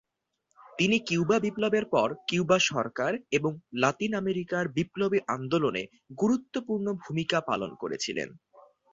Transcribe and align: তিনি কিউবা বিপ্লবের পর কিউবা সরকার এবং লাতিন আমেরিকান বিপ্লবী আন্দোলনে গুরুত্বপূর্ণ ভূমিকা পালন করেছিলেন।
তিনি 0.77 0.97
কিউবা 0.99 1.37
বিপ্লবের 1.39 1.85
পর 1.85 2.09
কিউবা 2.27 2.57
সরকার 2.69 3.11
এবং 3.31 3.51
লাতিন 3.73 4.11
আমেরিকান 4.15 4.63
বিপ্লবী 4.77 5.19
আন্দোলনে 5.27 5.83
গুরুত্বপূর্ণ 6.17 6.87
ভূমিকা 7.03 7.37
পালন 7.49 7.71
করেছিলেন। 7.75 8.29